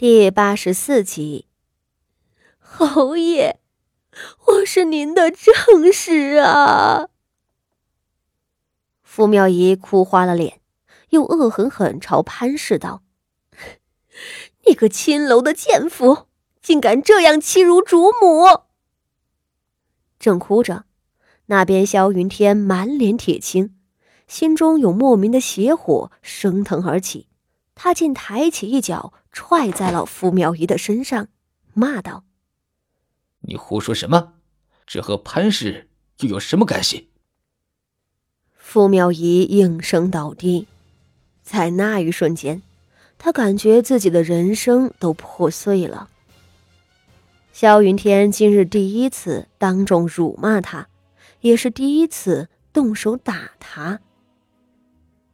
[0.00, 1.44] 第八十四集，
[2.58, 3.60] 侯爷，
[4.46, 7.08] 我是您的正室啊！
[9.02, 10.62] 傅妙仪哭花了脸，
[11.10, 13.02] 又恶狠狠朝潘氏道
[14.66, 16.28] ：“你个青楼的贱妇，
[16.62, 18.62] 竟敢这样欺辱主母！”
[20.18, 20.86] 正哭着，
[21.48, 23.76] 那边萧云天满脸铁青，
[24.26, 27.28] 心中有莫名的邪火升腾而起，
[27.74, 29.12] 他竟抬起一脚。
[29.32, 31.28] 踹在了傅妙仪的身上，
[31.72, 32.24] 骂道
[33.40, 34.34] ：“你胡说什么？
[34.86, 37.10] 这和潘氏又有什么干系？”
[38.54, 40.68] 傅妙仪应声倒地，
[41.42, 42.62] 在那一瞬间，
[43.18, 46.08] 他感觉自己的人生都破碎了。
[47.52, 50.88] 萧云天今日第一次当众辱骂他，
[51.40, 54.00] 也是第一次动手打他。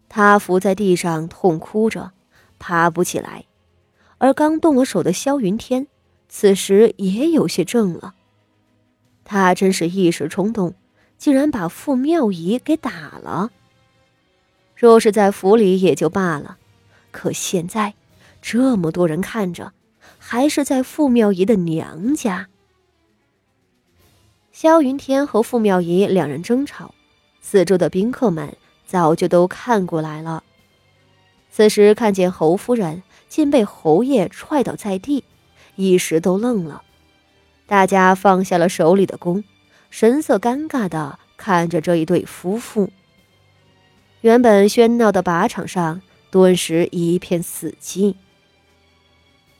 [0.09, 2.13] 他伏在地上痛哭着，
[2.59, 3.45] 爬不起来。
[4.19, 5.87] 而刚动了手的萧云天，
[6.29, 8.15] 此时也有些怔了。
[9.24, 10.74] 他真是一时冲动，
[11.18, 13.51] 竟然把傅妙仪给打了。
[14.74, 16.59] 若是在府里也就罢了，
[17.10, 17.95] 可现在
[18.41, 19.73] 这么多人看着，
[20.19, 22.48] 还是在傅妙仪的娘家。
[24.52, 26.95] 萧云天和傅妙仪两人争吵，
[27.43, 30.43] 四周的宾客们早就都看过来了。
[31.51, 33.02] 此时看见侯夫人。
[33.29, 35.24] 竟被侯爷踹倒在地，
[35.74, 36.82] 一时都愣了。
[37.66, 39.43] 大家放下了手里的弓，
[39.91, 42.91] 神色尴尬的看着这一对夫妇。
[44.21, 48.15] 原本喧闹的靶场上，顿时一片死寂。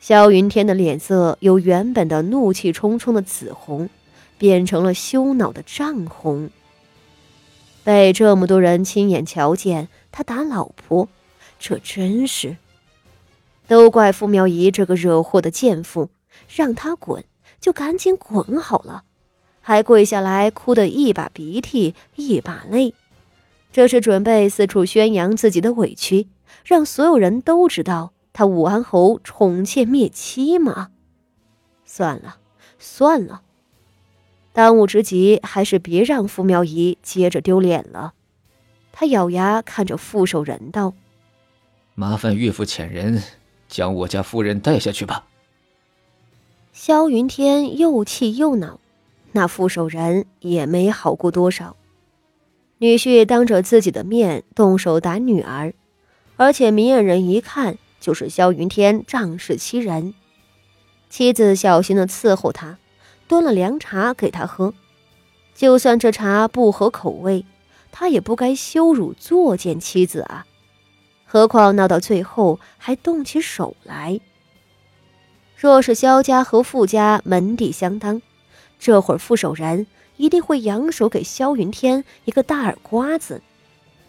[0.00, 3.91] 萧云天的脸色由原本的怒气冲冲的紫红，
[4.39, 6.50] 变成了羞恼的涨红。
[7.83, 11.09] 被这么多人亲眼瞧见他打老婆，
[11.59, 12.56] 这真是……
[13.69, 16.11] 都怪傅妙仪这个惹祸的贱妇，
[16.48, 17.25] 让她滚
[17.61, 19.05] 就赶紧滚好了，
[19.61, 22.94] 还跪下来哭得一把鼻涕一把泪，
[23.72, 26.28] 这是准备四处宣扬自己的委屈，
[26.65, 30.91] 让所有人都知道他武安侯宠妾灭妻吗？
[31.84, 32.37] 算了
[32.78, 33.43] 算了，
[34.53, 38.15] 当务之急还是别让傅妙仪接着丢脸了。
[38.93, 40.94] 他咬牙看着傅守仁道
[41.94, 43.22] ：“麻烦岳父遣人。”
[43.69, 45.27] 将我家夫人带下去吧。
[46.72, 48.78] 萧云天又气又恼，
[49.32, 51.77] 那副手人也没好过多少。
[52.78, 55.72] 女婿当着自己的面动手打女儿，
[56.37, 60.12] 而且明眼人一看就是萧云天仗势欺人。
[61.09, 62.77] 妻子小心的伺候他，
[63.27, 64.75] 端了凉茶给他喝。
[65.54, 67.47] 就算这茶不合口味，
[67.91, 70.47] 他也不该羞辱作贱妻子啊。
[71.26, 74.19] 何况闹到最后还动起手来。
[75.56, 78.22] 若是萧家和傅家门第相当，
[78.78, 79.86] 这会儿傅守仁
[80.16, 83.42] 一定会扬手给萧云天一个大耳刮子。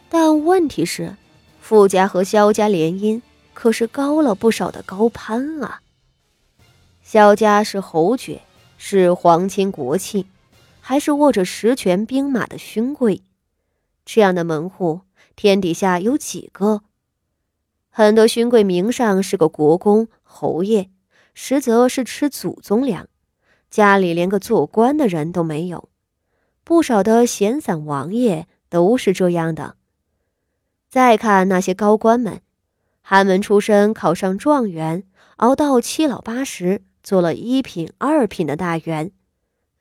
[0.10, 1.18] 但问题是，
[1.60, 3.22] 傅家和萧家联姻
[3.54, 5.82] 可是高了不少的高攀啊。
[7.02, 8.42] 萧家是侯爵，
[8.78, 10.28] 是皇亲国戚，
[10.82, 13.22] 还是握着实权兵马的勋贵，
[14.06, 15.02] 这样的门户
[15.36, 16.82] 天底下有几个？
[17.98, 20.92] 很多勋贵名上是个国公、侯爷，
[21.34, 23.08] 实则是吃祖宗粮，
[23.72, 25.90] 家里连个做官的人都没有。
[26.64, 29.78] 不少的闲散王爷都是这样的。
[30.88, 32.40] 再看那些高官们，
[33.02, 35.04] 寒门出身，考上状元，
[35.38, 39.10] 熬到七老八十，做了一品、二品的大员，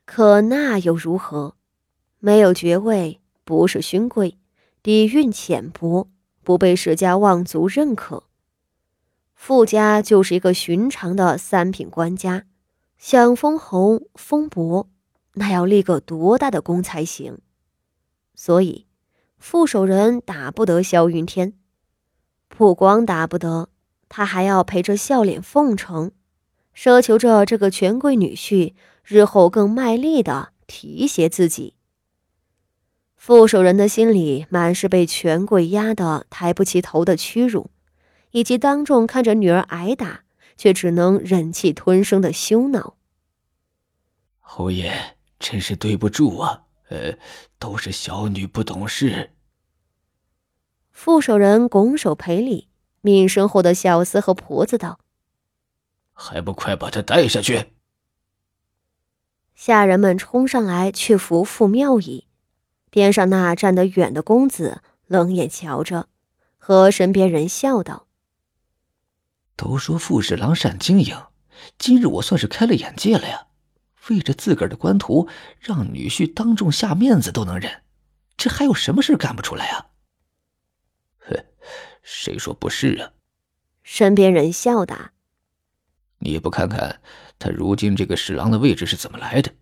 [0.05, 1.53] 可那又如何？
[2.17, 4.39] 没有爵位，不是勋贵，
[4.81, 6.09] 底蕴浅薄。
[6.47, 8.23] 不被世家望族认可，
[9.33, 12.45] 傅家就是一个寻常的三品官家，
[12.97, 14.87] 想封侯封伯，
[15.33, 17.39] 那要立个多大的功才行？
[18.33, 18.85] 所以，
[19.37, 21.51] 傅守仁打不得萧云天，
[22.47, 23.67] 不光打不得，
[24.07, 26.13] 他还要陪着笑脸奉承，
[26.73, 28.73] 奢求着这个权贵女婿
[29.03, 31.73] 日后更卖力的提携自己。
[33.27, 37.69] 傅守仁的心里满是被权贵压得抬不起头的屈辱，
[38.31, 40.23] 以及当众看着女儿挨打
[40.55, 42.95] 却只能忍气吞声的羞恼。
[44.39, 44.93] 侯爷，
[45.39, 46.63] 真是对不住啊！
[46.87, 47.17] 呃，
[47.59, 49.31] 都是小女不懂事。
[50.93, 52.69] 傅守仁拱手赔礼，
[53.01, 55.01] 命身后的小厮和婆子道
[56.15, 57.71] ：“还不快把他带下去！”
[59.53, 62.23] 下人们冲上来去扶傅妙仪。
[62.97, 66.09] 边上那站得远的公子冷眼瞧着，
[66.57, 68.07] 和身边人笑道
[69.55, 71.15] ：“都说傅侍郎善经营，
[71.77, 73.49] 今日我算是开了眼界了呀！
[74.09, 75.29] 为着自个儿的官途，
[75.59, 77.83] 让女婿当众下面子都能忍，
[78.35, 79.85] 这还有什么事干不出来啊？
[81.19, 81.45] 哼，
[82.01, 83.11] 谁说不是啊？
[83.83, 85.11] 身边人笑答
[86.17, 86.99] ：“你也不看看
[87.37, 89.53] 他如今这个侍郎的位置是怎么来的？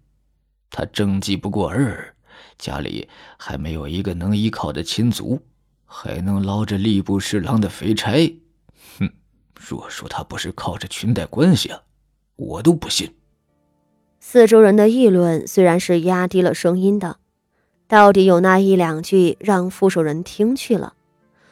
[0.69, 2.14] 他政绩不过尔尔，
[2.57, 5.41] 家里还没有一个能依靠的亲族，
[5.85, 8.11] 还能捞着吏部侍郎的肥差。
[8.99, 9.09] 哼，
[9.55, 11.81] 若说他不是靠着裙带关系啊，
[12.35, 13.13] 我都不信。”
[14.19, 17.17] 四周人的议论虽然是压低了声音的，
[17.87, 20.95] 到底有那一两句让副手人听去了。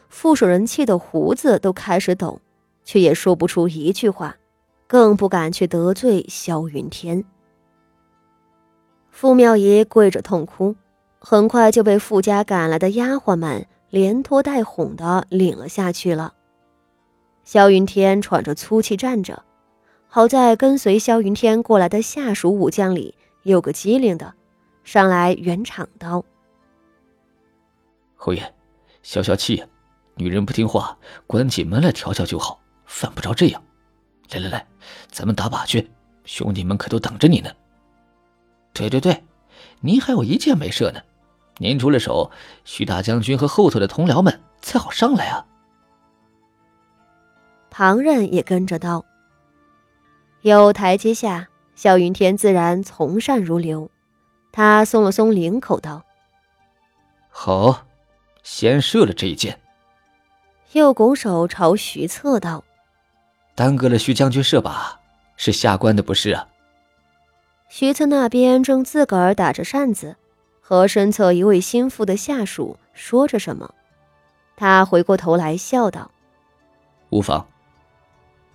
[0.09, 2.41] 副手人气得胡子都开始抖，
[2.83, 4.38] 却也说不出一句话，
[4.88, 7.24] 更不敢去得罪萧云天。
[9.24, 10.75] 傅妙仪跪着痛哭，
[11.18, 16.34] 很快就被傅家赶来的丫鬟们连拖带哄的领了下去了。
[17.46, 19.42] 萧云天喘着粗气站着，
[20.10, 24.34] 好在跟随萧云天过来的下属武将里有个机灵的，
[24.84, 26.25] 上来圆场道
[28.20, 28.44] ：“侯爷，
[29.04, 29.64] 消消气。”
[30.16, 33.64] 女人不听话，关起门来调教就好，犯不着这样。
[34.31, 34.68] 来来来，
[35.10, 35.90] 咱们打靶去，
[36.25, 37.50] 兄弟们可都等着你呢。
[38.74, 39.24] 对对对，
[39.81, 41.02] 您还有一箭没射呢，
[41.58, 42.31] 您出了手，
[42.66, 45.46] 徐大将军和后头的同僚们才好上来啊。
[47.70, 49.06] 旁人也跟着道
[50.42, 53.90] ：“有台阶下，萧云天自然从善如流。”
[54.52, 56.04] 他松了松领口道
[57.30, 57.86] ：“好，
[58.44, 59.60] 先射了这一箭。”
[60.74, 62.64] 又拱手朝徐策道
[63.56, 64.94] ：“耽搁了徐将军射靶，
[65.38, 66.48] 是下官的不是啊。”
[67.75, 70.16] 徐策那边正自个儿打着扇子，
[70.62, 73.74] 和身侧一位心腹的下属说着什么。
[74.56, 76.12] 他回过头来笑道
[77.10, 77.48] ：“无妨。”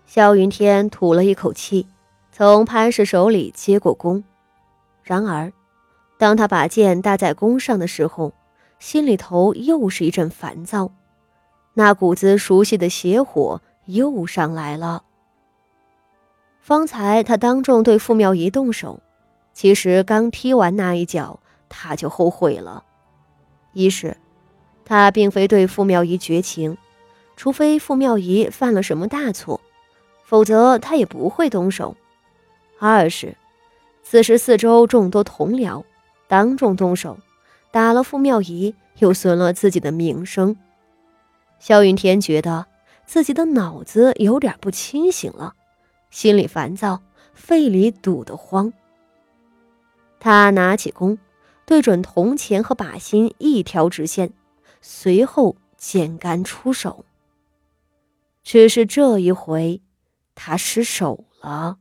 [0.06, 1.88] 萧云天吐了一口气，
[2.30, 4.22] 从潘氏手里接过弓。
[5.02, 5.52] 然而，
[6.16, 8.32] 当他把剑搭在弓上的时候，
[8.78, 10.92] 心里头又是一阵烦躁。
[11.74, 15.02] 那股子熟悉的邪火又上来了。
[16.60, 19.00] 方才他当众对傅妙仪动手，
[19.58, 22.84] 其实刚踢完那一脚，他就后悔了。
[23.72, 24.16] 一是，
[24.84, 26.78] 他并非对傅妙仪绝情，
[27.34, 29.60] 除非傅妙仪犯了什么大错，
[30.22, 31.96] 否则他也不会动手；
[32.78, 33.36] 二是，
[34.04, 35.82] 此时四周众多同僚，
[36.28, 37.18] 当众动手，
[37.72, 40.56] 打了傅妙仪，又损了自己的名声。
[41.58, 42.64] 萧云天觉得
[43.06, 45.54] 自己的脑子有点不清醒了，
[46.12, 47.00] 心里烦躁，
[47.34, 48.72] 肺里堵得慌。
[50.20, 51.18] 他拿起弓，
[51.64, 54.32] 对准铜钱和靶心一条直线，
[54.80, 57.04] 随后箭杆出手。
[58.42, 59.82] 只是这一回，
[60.34, 61.78] 他失手了。